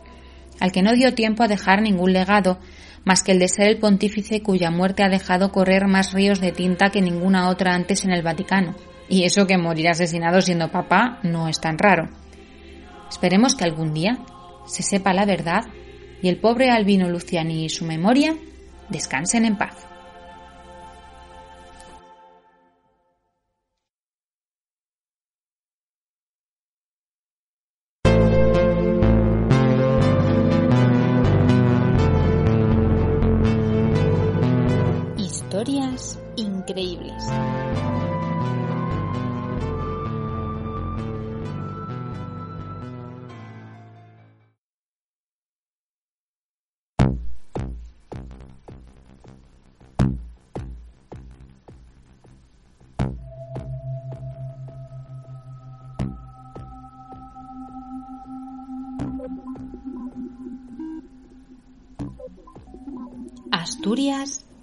al 0.61 0.71
que 0.71 0.83
no 0.83 0.93
dio 0.93 1.15
tiempo 1.15 1.43
a 1.43 1.47
dejar 1.47 1.81
ningún 1.81 2.13
legado, 2.13 2.59
más 3.03 3.23
que 3.23 3.31
el 3.31 3.39
de 3.39 3.49
ser 3.49 3.67
el 3.67 3.79
pontífice 3.79 4.43
cuya 4.43 4.69
muerte 4.69 5.03
ha 5.03 5.09
dejado 5.09 5.51
correr 5.51 5.87
más 5.87 6.13
ríos 6.13 6.39
de 6.39 6.51
tinta 6.51 6.91
que 6.91 7.01
ninguna 7.01 7.49
otra 7.49 7.73
antes 7.73 8.05
en 8.05 8.11
el 8.11 8.21
Vaticano. 8.21 8.75
Y 9.09 9.23
eso 9.23 9.47
que 9.47 9.57
morir 9.57 9.89
asesinado 9.89 10.39
siendo 10.39 10.71
papá 10.71 11.19
no 11.23 11.47
es 11.47 11.59
tan 11.59 11.79
raro. 11.79 12.09
Esperemos 13.09 13.55
que 13.55 13.65
algún 13.65 13.93
día 13.93 14.19
se 14.67 14.83
sepa 14.83 15.13
la 15.13 15.25
verdad 15.25 15.65
y 16.21 16.29
el 16.29 16.37
pobre 16.37 16.69
Albino 16.69 17.09
Luciani 17.09 17.65
y 17.65 17.69
su 17.69 17.83
memoria 17.83 18.35
descansen 18.89 19.45
en 19.45 19.57
paz. 19.57 19.90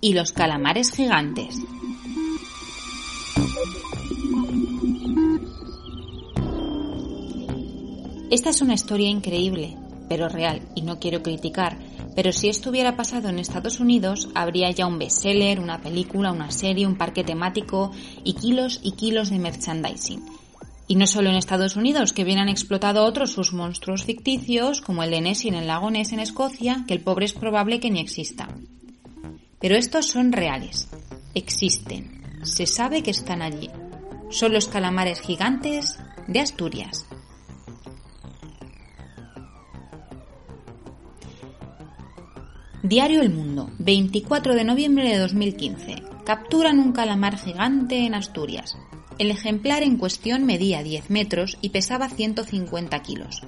Y 0.00 0.12
los 0.12 0.32
calamares 0.32 0.92
gigantes. 0.92 1.60
Esta 8.30 8.50
es 8.50 8.62
una 8.62 8.74
historia 8.74 9.08
increíble, 9.08 9.76
pero 10.08 10.28
real, 10.28 10.62
y 10.76 10.82
no 10.82 11.00
quiero 11.00 11.22
criticar, 11.22 11.78
pero 12.14 12.32
si 12.32 12.48
esto 12.48 12.70
hubiera 12.70 12.96
pasado 12.96 13.28
en 13.28 13.40
Estados 13.40 13.80
Unidos, 13.80 14.28
habría 14.34 14.70
ya 14.70 14.86
un 14.86 15.00
bestseller, 15.00 15.58
una 15.58 15.80
película, 15.80 16.30
una 16.30 16.52
serie, 16.52 16.86
un 16.86 16.96
parque 16.96 17.24
temático 17.24 17.90
y 18.22 18.34
kilos 18.34 18.78
y 18.84 18.92
kilos 18.92 19.30
de 19.30 19.40
merchandising. 19.40 20.24
Y 20.86 20.94
no 20.94 21.08
solo 21.08 21.28
en 21.28 21.36
Estados 21.36 21.74
Unidos, 21.74 22.12
que 22.12 22.24
bien 22.24 22.38
han 22.38 22.48
explotado 22.48 23.04
otros 23.04 23.32
sus 23.32 23.52
monstruos 23.52 24.04
ficticios, 24.04 24.80
como 24.80 25.02
el 25.02 25.10
de 25.10 25.20
Nessie 25.22 25.50
en 25.50 25.56
el 25.56 25.66
lago 25.66 25.90
Ness 25.90 26.12
en 26.12 26.20
Escocia, 26.20 26.84
que 26.86 26.94
el 26.94 27.00
pobre 27.00 27.26
es 27.26 27.32
probable 27.32 27.80
que 27.80 27.90
ni 27.90 28.00
exista. 28.00 28.48
Pero 29.60 29.76
estos 29.76 30.06
son 30.06 30.32
reales, 30.32 30.88
existen, 31.34 32.22
se 32.42 32.66
sabe 32.66 33.02
que 33.02 33.10
están 33.10 33.42
allí. 33.42 33.70
Son 34.30 34.52
los 34.52 34.68
calamares 34.68 35.20
gigantes 35.20 35.98
de 36.26 36.40
Asturias. 36.40 37.06
Diario 42.82 43.22
El 43.22 43.30
Mundo, 43.30 43.70
24 43.78 44.54
de 44.54 44.64
noviembre 44.64 45.10
de 45.10 45.18
2015. 45.18 45.96
Capturan 46.24 46.78
un 46.78 46.92
calamar 46.92 47.36
gigante 47.36 48.06
en 48.06 48.14
Asturias. 48.14 48.78
El 49.18 49.32
ejemplar 49.32 49.82
en 49.82 49.96
cuestión 49.96 50.44
medía 50.44 50.84
10 50.84 51.10
metros 51.10 51.58
y 51.60 51.70
pesaba 51.70 52.08
150 52.08 53.02
kilos. 53.02 53.42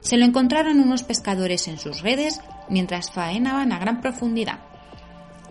Se 0.00 0.18
lo 0.18 0.26
encontraron 0.26 0.80
unos 0.80 1.02
pescadores 1.02 1.66
en 1.66 1.78
sus 1.78 2.02
redes 2.02 2.40
mientras 2.68 3.10
faenaban 3.10 3.72
a 3.72 3.78
gran 3.78 4.02
profundidad. 4.02 4.60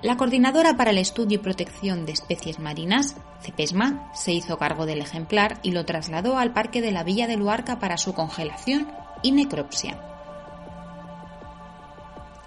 La 0.04 0.18
Coordinadora 0.18 0.76
para 0.76 0.92
el 0.92 0.98
Estudio 0.98 1.36
y 1.36 1.42
Protección 1.42 2.06
de 2.06 2.12
Especies 2.12 2.60
Marinas, 2.60 3.16
CEPESMA, 3.42 4.12
se 4.14 4.34
hizo 4.34 4.58
cargo 4.58 4.86
del 4.86 5.00
ejemplar 5.00 5.60
y 5.64 5.72
lo 5.72 5.86
trasladó 5.86 6.38
al 6.38 6.52
Parque 6.52 6.82
de 6.82 6.92
la 6.92 7.06
Villa 7.06 7.26
de 7.26 7.38
Luarca 7.38 7.80
para 7.80 7.96
su 7.96 8.14
congelación 8.14 8.92
y 9.22 9.32
necropsia. 9.32 9.98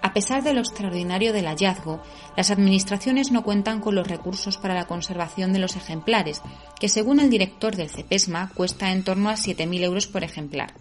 A 0.02 0.12
pesar 0.12 0.42
de 0.42 0.52
lo 0.52 0.60
extraordinario 0.60 1.32
del 1.32 1.46
hallazgo, 1.46 2.02
las 2.36 2.50
administraciones 2.50 3.32
no 3.32 3.42
cuentan 3.42 3.80
con 3.80 3.94
los 3.94 4.06
recursos 4.06 4.58
para 4.58 4.74
la 4.74 4.84
conservación 4.84 5.54
de 5.54 5.58
los 5.58 5.76
ejemplares, 5.76 6.42
que 6.78 6.90
según 6.90 7.20
el 7.20 7.30
director 7.30 7.74
del 7.74 7.88
CEPESMA 7.88 8.50
cuesta 8.54 8.92
en 8.92 9.02
torno 9.02 9.30
a 9.30 9.36
7.000 9.36 9.82
euros 9.82 10.06
por 10.06 10.24
ejemplar. 10.24 10.74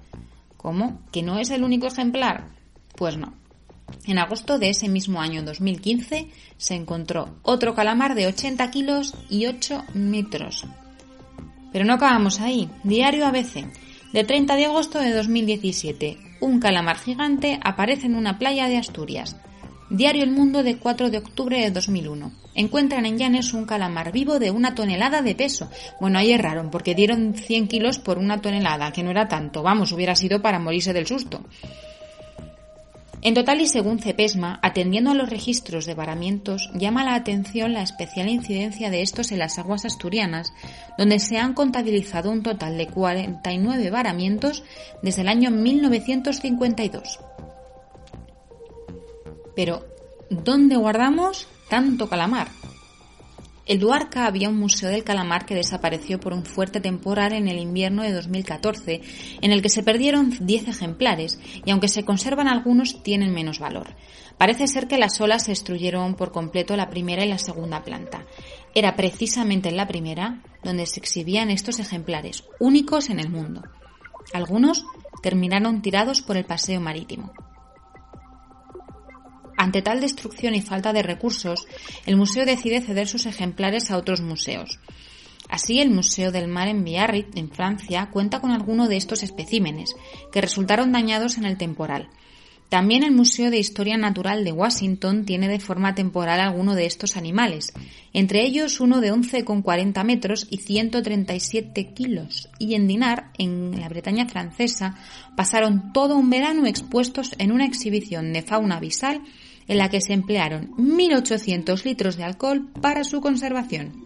¿Cómo? 0.57 0.99
¿Que 1.13 1.23
no 1.23 1.39
es 1.39 1.51
el 1.51 1.63
único 1.63 1.87
ejemplar? 1.87 2.49
Pues 2.97 3.15
no. 3.15 3.44
En 4.05 4.17
agosto 4.17 4.59
de 4.59 4.69
ese 4.69 4.87
mismo 4.89 5.21
año 5.21 5.43
2015 5.43 6.29
se 6.57 6.75
encontró 6.75 7.35
otro 7.43 7.73
calamar 7.73 8.15
de 8.15 8.27
80 8.27 8.69
kilos 8.71 9.15
y 9.29 9.47
8 9.47 9.83
metros. 9.93 10.65
Pero 11.71 11.85
no 11.85 11.93
acabamos 11.93 12.39
ahí. 12.39 12.69
Diario 12.83 13.25
ABC. 13.25 13.67
De 14.13 14.23
30 14.23 14.55
de 14.55 14.65
agosto 14.65 14.99
de 14.99 15.13
2017. 15.13 16.17
Un 16.39 16.59
calamar 16.59 16.97
gigante 16.97 17.59
aparece 17.63 18.05
en 18.05 18.15
una 18.15 18.37
playa 18.37 18.67
de 18.67 18.77
Asturias. 18.77 19.35
Diario 19.89 20.23
El 20.23 20.31
Mundo 20.31 20.63
de 20.63 20.77
4 20.77 21.09
de 21.09 21.17
octubre 21.17 21.59
de 21.59 21.71
2001. 21.71 22.31
Encuentran 22.55 23.05
en 23.05 23.17
Llanes 23.17 23.53
un 23.53 23.65
calamar 23.65 24.11
vivo 24.11 24.39
de 24.39 24.51
una 24.51 24.73
tonelada 24.73 25.21
de 25.21 25.35
peso. 25.35 25.69
Bueno, 25.99 26.17
ahí 26.17 26.31
erraron 26.31 26.71
porque 26.71 26.95
dieron 26.95 27.33
100 27.35 27.67
kilos 27.67 27.99
por 27.99 28.17
una 28.17 28.41
tonelada, 28.41 28.91
que 28.91 29.03
no 29.03 29.11
era 29.11 29.27
tanto. 29.27 29.61
Vamos, 29.61 29.91
hubiera 29.91 30.15
sido 30.15 30.41
para 30.41 30.59
morirse 30.59 30.93
del 30.93 31.05
susto. 31.05 31.41
En 33.21 33.33
total 33.33 33.61
y 33.61 33.67
según 33.67 33.99
CEPESMA, 33.99 34.59
atendiendo 34.61 35.11
a 35.11 35.15
los 35.15 35.29
registros 35.29 35.85
de 35.85 35.95
varamientos, 35.95 36.69
llama 36.75 37.03
la 37.03 37.15
atención 37.15 37.73
la 37.73 37.81
especial 37.81 38.29
incidencia 38.29 38.89
de 38.89 39.01
estos 39.01 39.31
en 39.31 39.39
las 39.39 39.57
aguas 39.57 39.85
asturianas, 39.85 40.53
donde 40.97 41.19
se 41.19 41.37
han 41.37 41.53
contabilizado 41.53 42.31
un 42.31 42.43
total 42.43 42.77
de 42.77 42.87
49 42.87 43.89
varamientos 43.89 44.63
desde 45.01 45.21
el 45.21 45.29
año 45.29 45.49
1952. 45.49 47.19
Pero, 49.55 49.85
¿dónde 50.29 50.75
guardamos 50.75 51.47
tanto 51.69 52.07
calamar? 52.07 52.49
El 53.65 53.79
Duarca 53.79 54.27
había 54.27 54.47
un 54.47 54.59
museo 54.59 54.89
del 54.89 55.03
calamar 55.03 55.47
que 55.47 55.55
desapareció 55.55 56.19
por 56.19 56.33
un 56.33 56.45
fuerte 56.45 56.79
temporal 56.79 57.33
en 57.33 57.47
el 57.47 57.57
invierno 57.57 58.03
de 58.03 58.13
2014, 58.13 59.01
en 59.41 59.51
el 59.51 59.63
que 59.63 59.69
se 59.69 59.81
perdieron 59.81 60.35
10 60.39 60.67
ejemplares 60.67 61.39
y 61.65 61.71
aunque 61.71 61.87
se 61.87 62.05
conservan 62.05 62.47
algunos 62.47 63.01
tienen 63.01 63.33
menos 63.33 63.57
valor. 63.57 63.95
Parece 64.37 64.67
ser 64.67 64.87
que 64.87 64.99
las 64.99 65.19
olas 65.19 65.47
destruyeron 65.47 66.13
por 66.13 66.31
completo 66.31 66.75
la 66.75 66.89
primera 66.89 67.25
y 67.25 67.29
la 67.29 67.39
segunda 67.39 67.83
planta. 67.83 68.25
Era 68.75 68.95
precisamente 68.95 69.69
en 69.69 69.77
la 69.77 69.87
primera 69.87 70.43
donde 70.63 70.85
se 70.85 70.99
exhibían 70.99 71.49
estos 71.49 71.79
ejemplares, 71.79 72.43
únicos 72.59 73.09
en 73.09 73.19
el 73.19 73.29
mundo. 73.29 73.63
Algunos 74.33 74.85
terminaron 75.23 75.81
tirados 75.81 76.21
por 76.21 76.37
el 76.37 76.45
paseo 76.45 76.79
marítimo. 76.81 77.33
Ante 79.65 79.81
tal 79.81 79.99
destrucción 79.99 80.53
y 80.53 80.61
falta 80.61 80.93
de 80.93 81.01
recursos, 81.01 81.65
el 82.05 82.17
museo 82.17 82.45
decide 82.45 82.81
ceder 82.81 83.07
sus 83.07 83.25
ejemplares 83.25 83.89
a 83.89 83.97
otros 83.97 84.21
museos. 84.21 84.79
Así, 85.49 85.79
el 85.79 85.89
Museo 85.89 86.31
del 86.31 86.47
Mar 86.47 86.67
en 86.67 86.83
Biarritz, 86.83 87.35
en 87.35 87.49
Francia, 87.49 88.09
cuenta 88.11 88.41
con 88.41 88.51
alguno 88.51 88.87
de 88.87 88.97
estos 88.97 89.23
especímenes, 89.23 89.95
que 90.31 90.39
resultaron 90.39 90.91
dañados 90.91 91.39
en 91.39 91.45
el 91.45 91.57
temporal. 91.57 92.09
También 92.69 93.01
el 93.01 93.11
Museo 93.11 93.49
de 93.49 93.57
Historia 93.57 93.97
Natural 93.97 94.43
de 94.43 94.51
Washington 94.51 95.25
tiene 95.25 95.47
de 95.47 95.59
forma 95.59 95.95
temporal 95.95 96.39
alguno 96.41 96.75
de 96.75 96.85
estos 96.85 97.17
animales, 97.17 97.73
entre 98.13 98.43
ellos 98.43 98.79
uno 98.79 99.01
de 99.01 99.11
11,40 99.11 100.03
metros 100.03 100.45
y 100.51 100.57
137 100.57 101.93
kilos, 101.95 102.49
y 102.59 102.75
en 102.75 102.87
Dinar, 102.87 103.31
en 103.39 103.81
la 103.81 103.89
Bretaña 103.89 104.27
francesa, 104.27 104.93
pasaron 105.35 105.91
todo 105.91 106.15
un 106.15 106.29
verano 106.29 106.67
expuestos 106.67 107.31
en 107.39 107.51
una 107.51 107.65
exhibición 107.65 108.31
de 108.31 108.43
fauna 108.43 108.77
abisal 108.77 109.23
en 109.67 109.77
la 109.77 109.89
que 109.89 110.01
se 110.01 110.13
emplearon 110.13 110.71
1.800 110.77 111.83
litros 111.83 112.17
de 112.17 112.23
alcohol 112.23 112.69
para 112.81 113.03
su 113.03 113.21
conservación. 113.21 114.05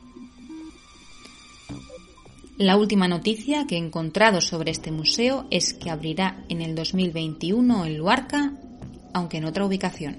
La 2.57 2.75
última 2.75 3.07
noticia 3.07 3.65
que 3.67 3.75
he 3.75 3.77
encontrado 3.77 4.41
sobre 4.41 4.71
este 4.71 4.91
museo 4.91 5.47
es 5.49 5.73
que 5.73 5.89
abrirá 5.89 6.43
en 6.49 6.61
el 6.61 6.75
2021 6.75 7.85
en 7.85 7.97
Luarca, 7.97 8.53
aunque 9.13 9.37
en 9.37 9.45
otra 9.45 9.65
ubicación. 9.65 10.17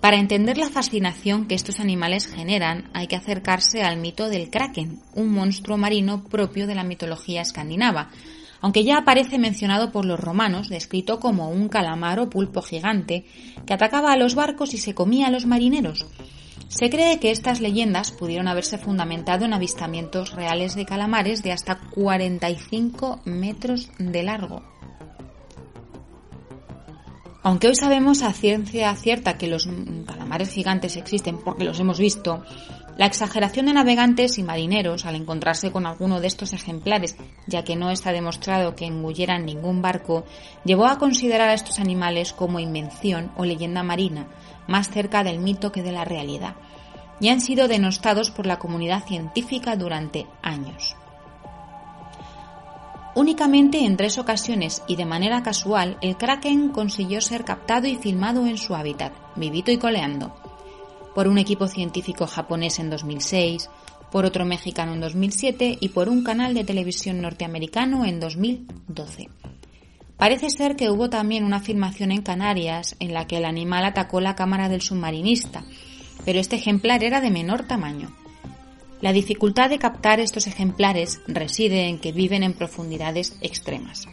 Para 0.00 0.18
entender 0.18 0.58
la 0.58 0.68
fascinación 0.68 1.46
que 1.48 1.54
estos 1.54 1.80
animales 1.80 2.26
generan, 2.26 2.90
hay 2.92 3.06
que 3.06 3.16
acercarse 3.16 3.82
al 3.82 3.96
mito 3.96 4.28
del 4.28 4.50
kraken, 4.50 5.00
un 5.14 5.32
monstruo 5.32 5.78
marino 5.78 6.22
propio 6.24 6.66
de 6.66 6.74
la 6.74 6.84
mitología 6.84 7.40
escandinava, 7.40 8.10
aunque 8.64 8.82
ya 8.82 8.96
aparece 8.96 9.38
mencionado 9.38 9.92
por 9.92 10.06
los 10.06 10.18
romanos, 10.18 10.70
descrito 10.70 11.20
como 11.20 11.50
un 11.50 11.68
calamar 11.68 12.18
o 12.18 12.30
pulpo 12.30 12.62
gigante 12.62 13.26
que 13.66 13.74
atacaba 13.74 14.10
a 14.10 14.16
los 14.16 14.34
barcos 14.34 14.72
y 14.72 14.78
se 14.78 14.94
comía 14.94 15.26
a 15.26 15.30
los 15.30 15.44
marineros. 15.44 16.06
Se 16.68 16.88
cree 16.88 17.20
que 17.20 17.30
estas 17.30 17.60
leyendas 17.60 18.10
pudieron 18.10 18.48
haberse 18.48 18.78
fundamentado 18.78 19.44
en 19.44 19.52
avistamientos 19.52 20.32
reales 20.32 20.76
de 20.76 20.86
calamares 20.86 21.42
de 21.42 21.52
hasta 21.52 21.78
45 21.90 23.20
metros 23.26 23.90
de 23.98 24.22
largo. 24.22 24.62
Aunque 27.42 27.68
hoy 27.68 27.74
sabemos 27.74 28.22
a 28.22 28.32
ciencia 28.32 28.94
cierta 28.94 29.36
que 29.36 29.46
los 29.46 29.68
calamares 30.06 30.48
gigantes 30.48 30.96
existen 30.96 31.36
porque 31.36 31.64
los 31.64 31.78
hemos 31.80 31.98
visto, 31.98 32.42
la 32.96 33.06
exageración 33.06 33.66
de 33.66 33.72
navegantes 33.72 34.38
y 34.38 34.42
marineros 34.42 35.04
al 35.04 35.16
encontrarse 35.16 35.72
con 35.72 35.86
alguno 35.86 36.20
de 36.20 36.28
estos 36.28 36.52
ejemplares, 36.52 37.16
ya 37.46 37.64
que 37.64 37.76
no 37.76 37.90
está 37.90 38.12
demostrado 38.12 38.76
que 38.76 38.86
engulleran 38.86 39.44
ningún 39.44 39.82
barco, 39.82 40.24
llevó 40.64 40.86
a 40.86 40.98
considerar 40.98 41.48
a 41.48 41.54
estos 41.54 41.80
animales 41.80 42.32
como 42.32 42.60
invención 42.60 43.32
o 43.36 43.44
leyenda 43.44 43.82
marina, 43.82 44.28
más 44.68 44.90
cerca 44.90 45.24
del 45.24 45.40
mito 45.40 45.72
que 45.72 45.82
de 45.82 45.92
la 45.92 46.04
realidad, 46.04 46.54
y 47.20 47.28
han 47.28 47.40
sido 47.40 47.66
denostados 47.66 48.30
por 48.30 48.46
la 48.46 48.58
comunidad 48.58 49.04
científica 49.04 49.76
durante 49.76 50.26
años. 50.42 50.96
Únicamente 53.16 53.84
en 53.84 53.96
tres 53.96 54.18
ocasiones 54.18 54.82
y 54.88 54.96
de 54.96 55.04
manera 55.04 55.42
casual, 55.42 55.98
el 56.00 56.16
kraken 56.16 56.70
consiguió 56.70 57.20
ser 57.20 57.44
captado 57.44 57.86
y 57.86 57.96
filmado 57.96 58.44
en 58.46 58.58
su 58.58 58.74
hábitat, 58.74 59.12
vivito 59.36 59.70
y 59.70 59.78
coleando 59.78 60.43
por 61.14 61.28
un 61.28 61.38
equipo 61.38 61.68
científico 61.68 62.26
japonés 62.26 62.78
en 62.78 62.90
2006, 62.90 63.70
por 64.10 64.24
otro 64.24 64.44
mexicano 64.44 64.92
en 64.92 65.00
2007 65.00 65.78
y 65.80 65.88
por 65.88 66.08
un 66.08 66.22
canal 66.22 66.54
de 66.54 66.64
televisión 66.64 67.20
norteamericano 67.20 68.04
en 68.04 68.20
2012. 68.20 69.28
Parece 70.16 70.50
ser 70.50 70.76
que 70.76 70.90
hubo 70.90 71.10
también 71.10 71.44
una 71.44 71.60
filmación 71.60 72.12
en 72.12 72.22
Canarias 72.22 72.96
en 73.00 73.12
la 73.12 73.26
que 73.26 73.38
el 73.38 73.44
animal 73.44 73.84
atacó 73.84 74.20
la 74.20 74.36
cámara 74.36 74.68
del 74.68 74.82
submarinista, 74.82 75.64
pero 76.24 76.38
este 76.38 76.56
ejemplar 76.56 77.02
era 77.02 77.20
de 77.20 77.30
menor 77.30 77.66
tamaño. 77.66 78.14
La 79.00 79.12
dificultad 79.12 79.68
de 79.68 79.78
captar 79.78 80.20
estos 80.20 80.46
ejemplares 80.46 81.20
reside 81.26 81.88
en 81.88 81.98
que 81.98 82.12
viven 82.12 82.42
en 82.42 82.54
profundidades 82.54 83.36
extremas. 83.40 84.06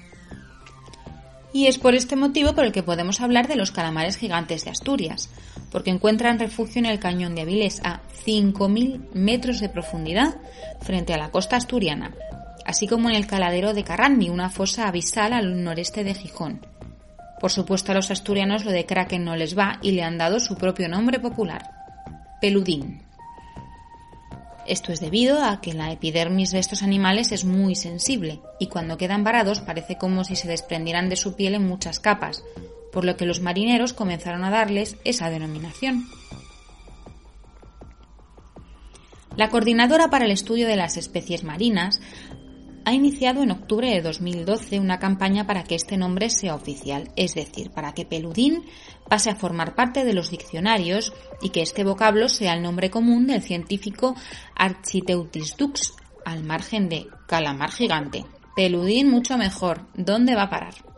Y 1.53 1.67
es 1.67 1.77
por 1.77 1.95
este 1.95 2.15
motivo 2.15 2.53
por 2.53 2.65
el 2.65 2.71
que 2.71 2.83
podemos 2.83 3.19
hablar 3.19 3.47
de 3.47 3.55
los 3.55 3.71
calamares 3.71 4.17
gigantes 4.17 4.63
de 4.63 4.71
Asturias, 4.71 5.29
porque 5.71 5.89
encuentran 5.89 6.39
refugio 6.39 6.79
en 6.79 6.85
el 6.85 6.99
cañón 6.99 7.35
de 7.35 7.41
Avilés 7.41 7.81
a 7.83 8.01
5.000 8.25 9.13
metros 9.13 9.59
de 9.59 9.69
profundidad 9.69 10.35
frente 10.81 11.13
a 11.13 11.17
la 11.17 11.31
costa 11.31 11.57
asturiana, 11.57 12.13
así 12.65 12.87
como 12.87 13.09
en 13.09 13.15
el 13.15 13.27
caladero 13.27 13.73
de 13.73 13.83
Carrandi, 13.83 14.29
una 14.29 14.49
fosa 14.49 14.87
abisal 14.87 15.33
al 15.33 15.63
noreste 15.63 16.03
de 16.03 16.13
Gijón. 16.13 16.65
Por 17.39 17.51
supuesto 17.51 17.91
a 17.91 17.95
los 17.95 18.11
asturianos 18.11 18.65
lo 18.65 18.71
de 18.71 18.85
Kraken 18.85 19.25
no 19.25 19.35
les 19.35 19.57
va 19.57 19.79
y 19.81 19.91
le 19.91 20.03
han 20.03 20.17
dado 20.17 20.39
su 20.39 20.55
propio 20.55 20.87
nombre 20.87 21.19
popular, 21.19 21.71
peludín. 22.39 23.01
Esto 24.67 24.91
es 24.91 24.99
debido 24.99 25.43
a 25.43 25.59
que 25.59 25.73
la 25.73 25.91
epidermis 25.91 26.51
de 26.51 26.59
estos 26.59 26.83
animales 26.83 27.31
es 27.31 27.45
muy 27.45 27.75
sensible 27.75 28.41
y 28.59 28.67
cuando 28.67 28.97
quedan 28.97 29.23
varados 29.23 29.59
parece 29.59 29.97
como 29.97 30.23
si 30.23 30.35
se 30.35 30.47
desprendieran 30.47 31.09
de 31.09 31.15
su 31.15 31.35
piel 31.35 31.55
en 31.55 31.67
muchas 31.67 31.99
capas, 31.99 32.43
por 32.91 33.03
lo 33.03 33.17
que 33.17 33.25
los 33.25 33.41
marineros 33.41 33.93
comenzaron 33.93 34.43
a 34.43 34.51
darles 34.51 34.97
esa 35.03 35.29
denominación. 35.29 36.07
La 39.37 39.49
Coordinadora 39.49 40.09
para 40.09 40.25
el 40.25 40.31
Estudio 40.31 40.67
de 40.67 40.75
las 40.75 40.97
Especies 40.97 41.43
Marinas 41.43 42.01
ha 42.91 42.93
iniciado 42.93 43.41
en 43.41 43.51
octubre 43.51 43.89
de 43.89 44.01
2012 44.01 44.77
una 44.77 44.99
campaña 44.99 45.47
para 45.47 45.63
que 45.63 45.75
este 45.75 45.95
nombre 45.95 46.29
sea 46.29 46.55
oficial, 46.55 47.09
es 47.15 47.35
decir, 47.35 47.71
para 47.71 47.93
que 47.93 48.05
peludín 48.05 48.65
pase 49.07 49.29
a 49.29 49.35
formar 49.35 49.75
parte 49.75 50.03
de 50.03 50.13
los 50.13 50.29
diccionarios 50.29 51.13
y 51.41 51.51
que 51.51 51.61
este 51.61 51.85
vocablo 51.85 52.27
sea 52.27 52.53
el 52.53 52.61
nombre 52.61 52.89
común 52.89 53.27
del 53.27 53.43
científico 53.43 54.15
Architeutis 54.55 55.55
dux, 55.55 55.93
al 56.25 56.43
margen 56.43 56.89
de 56.89 57.07
calamar 57.27 57.71
gigante. 57.71 58.25
Peludín 58.57 59.09
mucho 59.09 59.37
mejor. 59.37 59.87
¿Dónde 59.93 60.35
va 60.35 60.43
a 60.43 60.49
parar? 60.49 60.90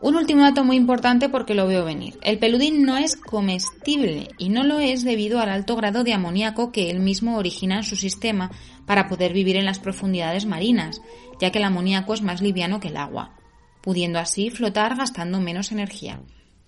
Un 0.00 0.16
último 0.16 0.42
dato 0.42 0.64
muy 0.64 0.76
importante 0.76 1.28
porque 1.28 1.54
lo 1.54 1.66
veo 1.66 1.84
venir. 1.84 2.18
El 2.22 2.38
peludín 2.38 2.84
no 2.84 2.96
es 2.96 3.16
comestible 3.16 4.30
y 4.38 4.48
no 4.48 4.64
lo 4.64 4.78
es 4.78 5.04
debido 5.04 5.40
al 5.40 5.50
alto 5.50 5.76
grado 5.76 6.04
de 6.04 6.14
amoníaco 6.14 6.72
que 6.72 6.90
él 6.90 7.00
mismo 7.00 7.36
origina 7.36 7.76
en 7.76 7.84
su 7.84 7.96
sistema 7.96 8.50
para 8.86 9.08
poder 9.08 9.34
vivir 9.34 9.56
en 9.56 9.66
las 9.66 9.78
profundidades 9.78 10.46
marinas, 10.46 11.02
ya 11.38 11.50
que 11.50 11.58
el 11.58 11.64
amoníaco 11.64 12.14
es 12.14 12.22
más 12.22 12.40
liviano 12.40 12.80
que 12.80 12.88
el 12.88 12.96
agua, 12.96 13.36
pudiendo 13.82 14.18
así 14.18 14.48
flotar 14.48 14.96
gastando 14.96 15.38
menos 15.38 15.70
energía. 15.70 16.20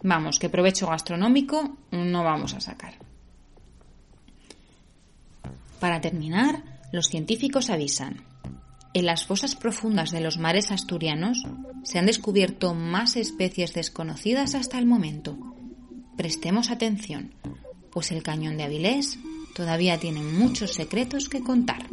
Vamos, 0.02 0.38
que 0.38 0.50
provecho 0.50 0.88
gastronómico 0.88 1.78
no 1.90 2.24
vamos 2.24 2.52
a 2.52 2.60
sacar. 2.60 2.98
Para 5.80 6.02
terminar, 6.02 6.62
los 6.92 7.08
científicos 7.08 7.70
avisan. 7.70 8.31
En 8.94 9.06
las 9.06 9.26
fosas 9.26 9.56
profundas 9.56 10.10
de 10.10 10.20
los 10.20 10.38
mares 10.38 10.70
asturianos 10.70 11.44
se 11.82 11.98
han 11.98 12.06
descubierto 12.06 12.74
más 12.74 13.16
especies 13.16 13.72
desconocidas 13.72 14.54
hasta 14.54 14.78
el 14.78 14.84
momento. 14.84 15.38
Prestemos 16.16 16.70
atención, 16.70 17.34
pues 17.90 18.12
el 18.12 18.22
cañón 18.22 18.58
de 18.58 18.64
Avilés 18.64 19.18
todavía 19.54 19.98
tiene 19.98 20.20
muchos 20.20 20.74
secretos 20.74 21.30
que 21.30 21.40
contar. 21.40 21.88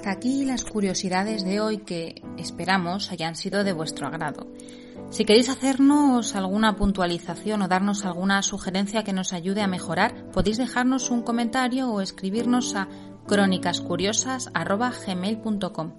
Hasta 0.00 0.12
aquí 0.12 0.46
las 0.46 0.64
curiosidades 0.64 1.44
de 1.44 1.60
hoy 1.60 1.76
que 1.76 2.22
esperamos 2.38 3.12
hayan 3.12 3.34
sido 3.34 3.64
de 3.64 3.74
vuestro 3.74 4.06
agrado. 4.06 4.46
Si 5.10 5.26
queréis 5.26 5.50
hacernos 5.50 6.34
alguna 6.34 6.74
puntualización 6.74 7.60
o 7.60 7.68
darnos 7.68 8.06
alguna 8.06 8.40
sugerencia 8.40 9.04
que 9.04 9.12
nos 9.12 9.34
ayude 9.34 9.60
a 9.60 9.66
mejorar, 9.66 10.30
podéis 10.30 10.56
dejarnos 10.56 11.10
un 11.10 11.20
comentario 11.20 11.90
o 11.90 12.00
escribirnos 12.00 12.74
a 12.76 12.88
crónicascuriosas.gmail.com. 13.26 15.92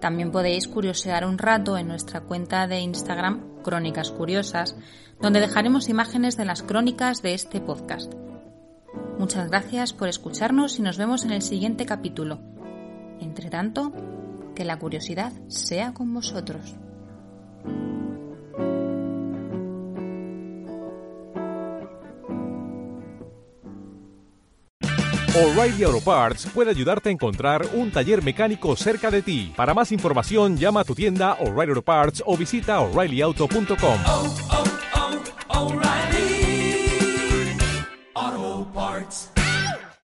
También 0.00 0.32
podéis 0.32 0.66
curiosear 0.66 1.24
un 1.24 1.38
rato 1.38 1.78
en 1.78 1.86
nuestra 1.86 2.22
cuenta 2.22 2.66
de 2.66 2.80
Instagram 2.80 3.62
Crónicas 3.62 4.10
Curiosas, 4.10 4.74
donde 5.20 5.38
dejaremos 5.38 5.88
imágenes 5.88 6.36
de 6.36 6.46
las 6.46 6.64
crónicas 6.64 7.22
de 7.22 7.34
este 7.34 7.60
podcast. 7.60 8.12
Muchas 9.20 9.48
gracias 9.48 9.92
por 9.92 10.08
escucharnos 10.08 10.80
y 10.80 10.82
nos 10.82 10.98
vemos 10.98 11.24
en 11.24 11.30
el 11.30 11.42
siguiente 11.42 11.86
capítulo. 11.86 12.53
Entre 13.20 13.50
tanto, 13.50 13.92
que 14.54 14.64
la 14.64 14.78
curiosidad 14.78 15.32
sea 15.48 15.92
con 15.92 16.12
vosotros. 16.14 16.76
O'Reilly 25.36 25.82
Auto 25.82 26.00
Parts 26.00 26.46
puede 26.54 26.70
ayudarte 26.70 27.08
a 27.08 27.12
encontrar 27.12 27.66
un 27.72 27.90
taller 27.90 28.22
mecánico 28.22 28.76
cerca 28.76 29.10
de 29.10 29.20
ti. 29.20 29.52
Para 29.56 29.74
más 29.74 29.90
información, 29.90 30.56
llama 30.56 30.82
a 30.82 30.84
tu 30.84 30.94
tienda 30.94 31.32
O'Reilly 31.40 31.70
Auto 31.70 31.82
Parts 31.82 32.22
o 32.24 32.36
visita 32.36 32.78
oreillyauto.com. 32.78 34.63